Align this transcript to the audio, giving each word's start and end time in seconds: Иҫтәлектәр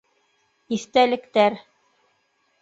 Иҫтәлектәр 0.77 1.59